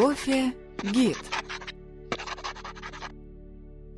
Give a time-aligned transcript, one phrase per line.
[0.00, 1.18] Кофе Гид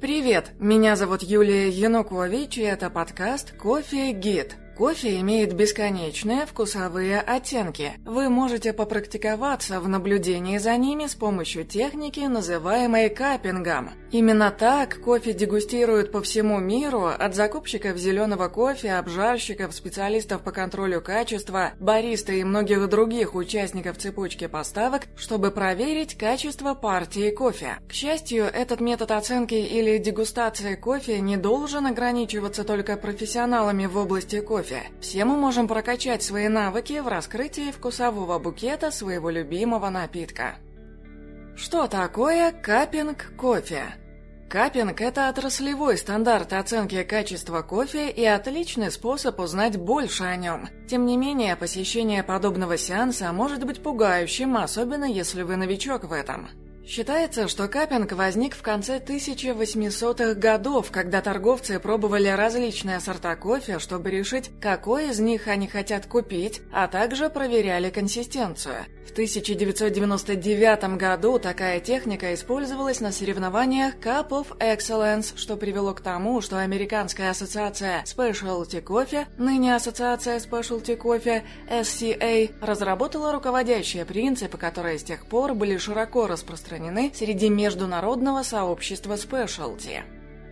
[0.01, 4.57] Привет, меня зовут Юлия Янукович, и это подкаст «Кофе Гид».
[4.81, 7.93] Кофе имеет бесконечные вкусовые оттенки.
[8.07, 13.91] Вы можете попрактиковаться в наблюдении за ними с помощью техники, называемой каппингом.
[14.11, 21.03] Именно так кофе дегустируют по всему миру, от закупщиков зеленого кофе, обжарщиков, специалистов по контролю
[21.03, 27.77] качества, бариста и многих других участников цепочки поставок, чтобы проверить качество партии кофе.
[27.87, 34.41] К счастью, этот метод оценки или дегустации кофе не должен ограничиваться только профессионалами в области
[34.41, 34.91] кофе кофе.
[35.01, 40.57] Все мы можем прокачать свои навыки в раскрытии вкусового букета своего любимого напитка.
[41.57, 43.95] Что такое капинг кофе?
[44.49, 50.69] Капинг– это отраслевой стандарт оценки качества кофе и отличный способ узнать больше о нем.
[50.89, 56.49] Тем не менее, посещение подобного сеанса может быть пугающим, особенно если вы новичок в этом.
[56.91, 64.11] Считается, что капинг возник в конце 1800-х годов, когда торговцы пробовали различные сорта кофе, чтобы
[64.11, 68.87] решить, какой из них они хотят купить, а также проверяли консистенцию.
[69.07, 76.41] В 1999 году такая техника использовалась на соревнованиях Cup of Excellence, что привело к тому,
[76.41, 85.05] что Американская ассоциация Specialty Coffee, ныне Ассоциация Specialty Coffee, SCA, разработала руководящие принципы, которые с
[85.05, 90.03] тех пор были широко распространены распространены среди международного сообщества спешлти.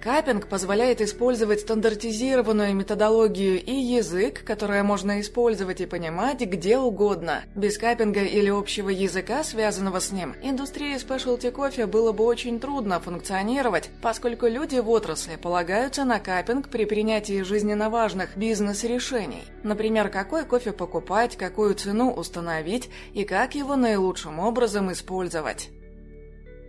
[0.00, 7.42] Капинг позволяет использовать стандартизированную методологию и язык, которое можно использовать и понимать где угодно.
[7.56, 13.00] Без капинга или общего языка, связанного с ним, индустрии спешлти кофе было бы очень трудно
[13.00, 19.42] функционировать, поскольку люди в отрасли полагаются на капинг при принятии жизненно важных бизнес-решений.
[19.64, 25.70] Например, какой кофе покупать, какую цену установить и как его наилучшим образом использовать.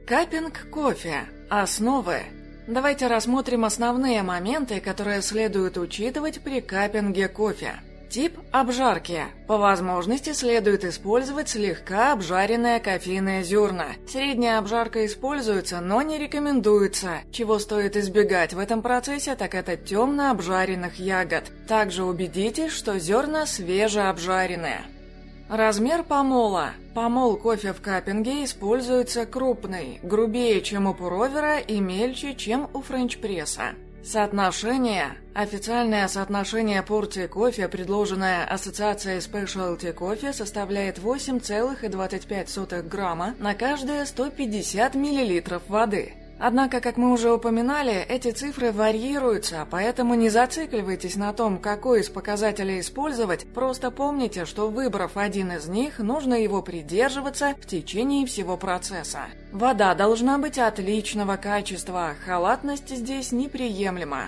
[0.10, 1.28] Капинг кофе.
[1.52, 2.22] Основы.
[2.66, 7.76] Давайте рассмотрим основные моменты, которые следует учитывать при капинге кофе.
[8.10, 9.26] Тип обжарки.
[9.46, 13.90] По возможности следует использовать слегка обжаренные кофейные зерна.
[14.08, 17.20] Средняя обжарка используется, но не рекомендуется.
[17.32, 21.44] Чего стоит избегать в этом процессе, так это темно обжаренных ягод.
[21.68, 24.82] Также убедитесь, что зерна свежеобжаренные.
[25.50, 26.74] Размер помола.
[26.94, 33.74] Помол кофе в каппинге используется крупный, грубее, чем у пуровера и мельче, чем у френч-пресса.
[34.04, 35.18] Соотношение.
[35.34, 45.64] Официальное соотношение порции кофе, предложенное Ассоциацией Specialty Coffee, составляет 8,25 грамма на каждые 150 миллилитров
[45.68, 46.14] воды.
[46.40, 52.10] Однако, как мы уже упоминали, эти цифры варьируются, поэтому не зацикливайтесь на том, какой из
[52.10, 58.56] показателей использовать, просто помните, что выбрав один из них, нужно его придерживаться в течение всего
[58.56, 59.24] процесса.
[59.52, 64.28] Вода должна быть отличного качества, халатность здесь неприемлема.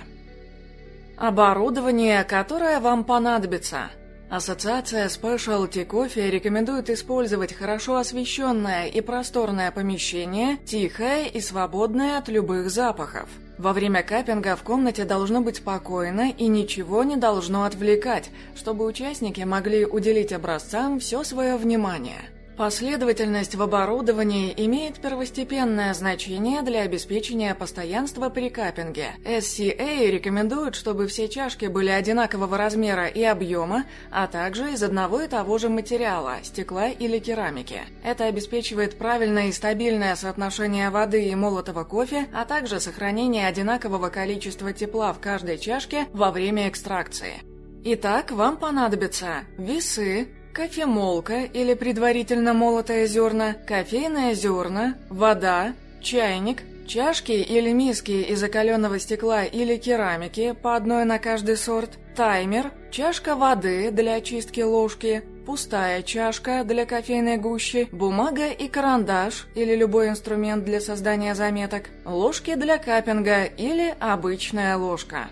[1.15, 3.89] Оборудование, которое вам понадобится–
[4.31, 12.69] Ассоциация Specialty Coffee рекомендует использовать хорошо освещенное и просторное помещение, тихое и свободное от любых
[12.69, 13.27] запахов.
[13.57, 19.41] Во время каппинга в комнате должно быть спокойно и ничего не должно отвлекать, чтобы участники
[19.41, 22.21] могли уделить образцам все свое внимание.
[22.61, 29.15] Последовательность в оборудовании имеет первостепенное значение для обеспечения постоянства при каппинге.
[29.25, 35.27] SCA рекомендует, чтобы все чашки были одинакового размера и объема, а также из одного и
[35.27, 37.81] того же материала– стекла или керамики.
[38.03, 44.71] Это обеспечивает правильное и стабильное соотношение воды и молотого кофе, а также сохранение одинакового количества
[44.71, 47.41] тепла в каждой чашке во время экстракции.
[47.83, 57.71] Итак, вам понадобятся весы, кофемолка или предварительно молотое зерна, кофейное зерна, вода, чайник, чашки или
[57.71, 64.15] миски из закаленного стекла или керамики по одной на каждый сорт, таймер, чашка воды для
[64.15, 71.33] очистки ложки, пустая чашка для кофейной гущи, бумага и карандаш или любой инструмент для создания
[71.33, 75.29] заметок, ложки для капинга или обычная ложка.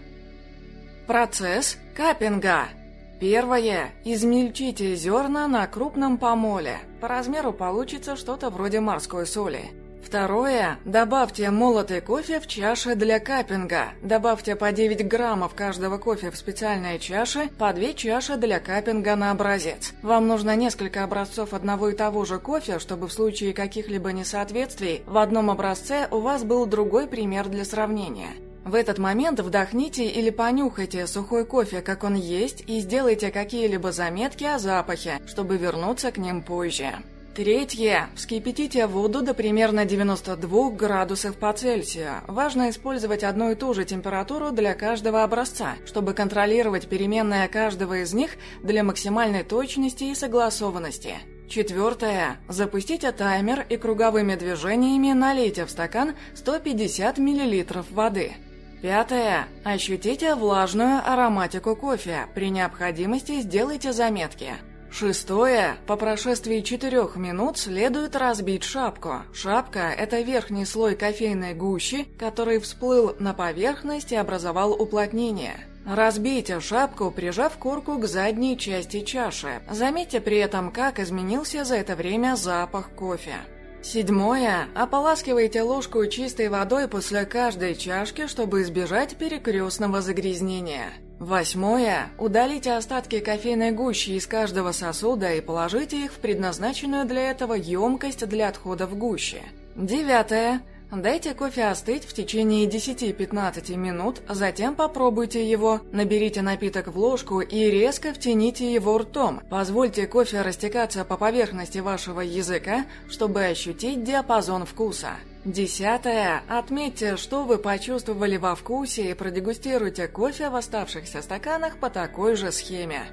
[1.08, 2.70] Процесс капинга–
[3.20, 3.92] Первое.
[4.06, 6.80] Измельчите зерна на крупном помоле.
[7.02, 9.72] По размеру получится что-то вроде морской соли.
[10.02, 10.80] Второе.
[10.86, 13.90] Добавьте молотый кофе в чаши для капинга.
[14.02, 19.32] Добавьте по 9 граммов каждого кофе в специальные чаши, по 2 чаши для капинга на
[19.32, 19.94] образец.
[20.02, 25.18] Вам нужно несколько образцов одного и того же кофе, чтобы в случае каких-либо несоответствий в
[25.18, 28.32] одном образце у вас был другой пример для сравнения.
[28.66, 34.44] В этот момент вдохните или понюхайте сухой кофе, как он есть, и сделайте какие-либо заметки
[34.44, 36.92] о запахе, чтобы вернуться к ним позже.
[37.36, 38.10] Третье.
[38.16, 42.16] Вскипятите воду до примерно 92 градусов по Цельсию.
[42.28, 48.14] Важно использовать одну и ту же температуру для каждого образца, чтобы контролировать переменные каждого из
[48.14, 51.16] них для максимальной точности и согласованности.
[51.48, 52.42] Четвертое.
[52.50, 58.34] Запустите таймер и круговыми движениями налейте в стакан 150 мл воды.
[58.82, 59.48] Пятое.
[59.66, 62.28] Ощутите влажную ароматику кофе.
[62.34, 64.54] При необходимости сделайте заметки.
[64.92, 65.76] Шестое.
[65.86, 69.22] По прошествии четырех минут следует разбить шапку.
[69.34, 75.68] Шапка– это верхний слой кофейной гущи, который всплыл на поверхность и образовал уплотнение.
[75.86, 79.62] Разбейте шапку, прижав корку к задней части чаши.
[79.70, 83.36] Заметьте при этом, как изменился за это время запах кофе.
[83.82, 84.68] Седьмое.
[84.76, 90.94] Ополаскивайте ложку чистой водой после каждой чашки, чтобы избежать перекрестного загрязнения.
[91.20, 92.12] Восьмое.
[92.18, 98.28] Удалите остатки кофейной гущи из каждого сосуда и положите их в предназначенную для этого емкость
[98.28, 99.42] для отхода в гуще.
[99.76, 100.62] Девятое.
[100.92, 107.70] Дайте кофе остыть в течение 10-15 минут, затем попробуйте его, наберите напиток в ложку и
[107.70, 109.42] резко втяните его ртом.
[109.52, 115.12] Позвольте кофе растекаться по поверхности вашего языка, чтобы ощутить диапазон вкуса.
[115.46, 116.42] Десятое.
[116.50, 122.52] Отметьте, что вы почувствовали во вкусе и продегустируйте кофе в оставшихся стаканах по такой же
[122.52, 123.04] схеме.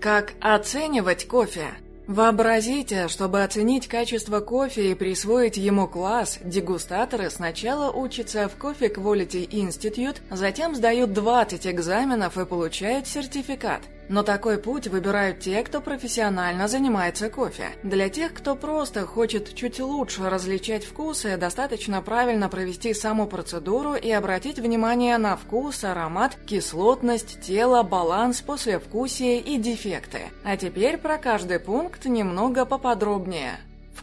[0.00, 1.70] Как оценивать кофе?
[2.08, 9.46] Вообразите, чтобы оценить качество кофе и присвоить ему класс, дегустаторы сначала учатся в Coffee Quality
[9.46, 16.68] Institute, затем сдают 20 экзаменов и получают сертификат– но такой путь выбирают те, кто профессионально
[16.68, 17.68] занимается кофе.
[17.82, 24.10] Для тех, кто просто хочет чуть лучше различать вкусы, достаточно правильно провести саму процедуру и
[24.10, 30.30] обратить внимание на вкус, аромат, кислотность, тело, баланс, послевкусие и дефекты.
[30.44, 33.58] А теперь про каждый пункт немного поподробнее.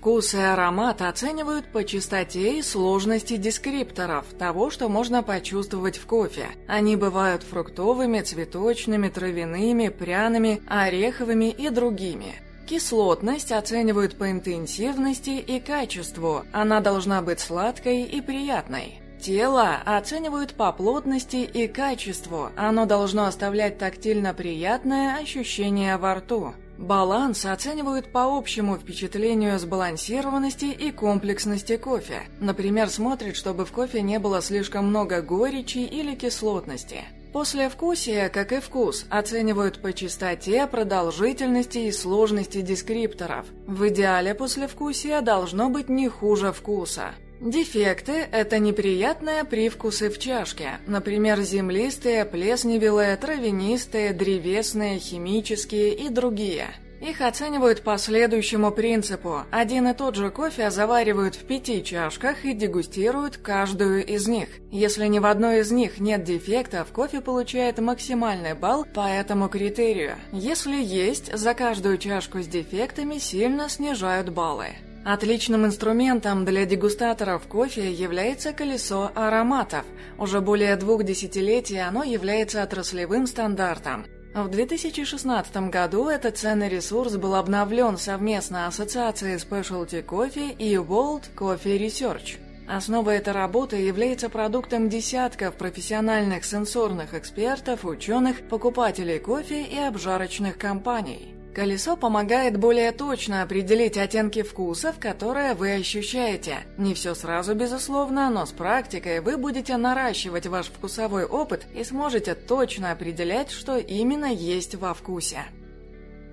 [0.06, 6.46] Вкус и аромат оценивают по частоте и сложности дескрипторов, того, что можно почувствовать в кофе.
[6.68, 12.36] Они бывают фруктовыми, цветочными, травяными, пряными, ореховыми и другими.
[12.68, 19.02] Кислотность оценивают по интенсивности и качеству, она должна быть сладкой и приятной.
[19.20, 26.54] Тело оценивают по плотности и качеству, оно должно оставлять тактильно приятное ощущение во рту.
[26.78, 32.24] Баланс оценивают по общему впечатлению сбалансированности и комплексности кофе.
[32.40, 37.06] Например, смотрят, чтобы в кофе не было слишком много горечи или кислотности.
[37.32, 43.46] Послевкусие, как и вкус, оценивают по частоте, продолжительности и сложности дескрипторов.
[43.68, 47.14] В идеале послевкусие должно быть не хуже вкуса.
[47.42, 56.68] Дефекты– это неприятные привкусы в чашке, например, землистые, плесневелые, травянистые, древесные, химические и другие.
[57.02, 59.42] Их оценивают по следующему принципу.
[59.52, 64.48] Один и тот же кофе заваривают в пяти чашках и дегустируют каждую из них.
[64.72, 70.16] Если ни в одной из них нет дефектов, кофе получает максимальный балл по этому критерию.
[70.32, 74.70] Если есть, за каждую чашку с дефектами сильно снижают баллы.
[75.06, 79.86] Отличным инструментом для дегустаторов кофе является колесо ароматов.
[80.18, 84.08] Уже более двух десятилетий оно является отраслевым стандартом.
[84.34, 91.78] В 2016 году этот ценный ресурс был обновлен совместно Ассоциацией Specialty Coffee и World Coffee
[91.78, 92.40] Research.
[92.68, 101.35] Основой этой работы является продуктом десятков профессиональных сенсорных экспертов, ученых, покупателей кофе и обжарочных компаний.
[101.56, 106.58] Колесо помогает более точно определить оттенки вкусов, которые вы ощущаете.
[106.78, 112.36] Не все сразу, безусловно, но с практикой вы будете наращивать ваш вкусовой опыт и сможете
[112.36, 115.46] точно определять, что именно есть во вкусе.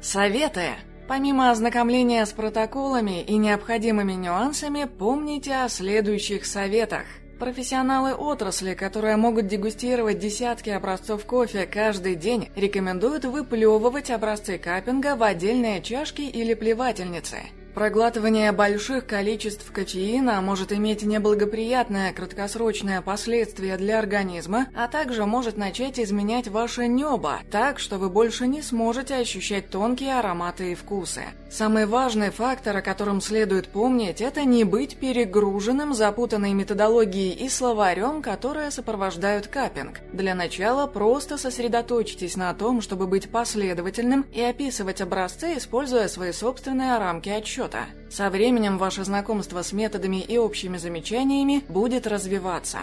[0.01, 0.71] Советы!
[1.07, 7.05] Помимо ознакомления с протоколами и необходимыми нюансами, помните о следующих советах.
[7.39, 15.23] Профессионалы отрасли, которые могут дегустировать десятки образцов кофе каждый день, рекомендуют выплевывать образцы каппинга в
[15.23, 17.39] отдельные чашки или плевательницы–
[17.75, 25.99] Проглатывание больших количеств кофеина может иметь неблагоприятное краткосрочное последствие для организма, а также может начать
[25.99, 31.23] изменять ваше небо, так что вы больше не сможете ощущать тонкие ароматы и вкусы.
[31.51, 38.21] Самый важный фактор, о котором следует помнить, это не быть перегруженным запутанной методологией и словарем,
[38.21, 40.01] которые сопровождают каппинг.
[40.13, 46.99] Для начала просто сосредоточьтесь на том, чтобы быть последовательным и описывать образцы, используя свои собственные
[46.99, 47.87] рамки отчета счета.
[48.11, 52.79] Со временем ваше знакомство с методами и общими замечаниями будет развиваться.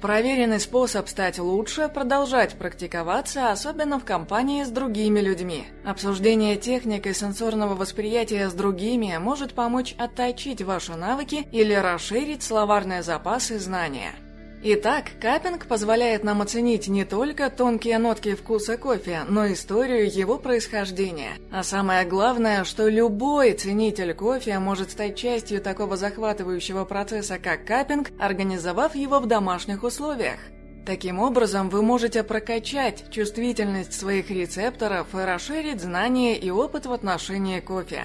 [0.00, 5.66] Проверенный способ стать лучше– продолжать практиковаться, особенно в компании с другими людьми.
[5.84, 13.02] Обсуждение техник и сенсорного восприятия с другими может помочь отточить ваши навыки или расширить словарные
[13.02, 14.12] запасы знания.
[14.62, 21.38] Итак, капинг позволяет нам оценить не только тонкие нотки вкуса кофе, но историю его происхождения.
[21.50, 28.10] А самое главное, что любой ценитель кофе может стать частью такого захватывающего процесса, как капинг,
[28.18, 30.38] организовав его в домашних условиях.
[30.84, 37.60] Таким образом, вы можете прокачать чувствительность своих рецепторов и расширить знания и опыт в отношении
[37.60, 38.04] кофе.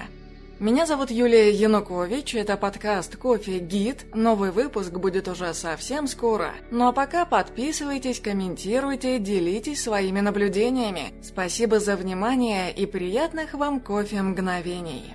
[0.58, 4.06] Меня зовут Юлия Янукович, это подкаст «Кофе Гид».
[4.14, 6.52] Новый выпуск будет уже совсем скоро.
[6.70, 11.12] Ну а пока подписывайтесь, комментируйте, делитесь своими наблюдениями.
[11.22, 15.14] Спасибо за внимание и приятных вам кофе мгновений.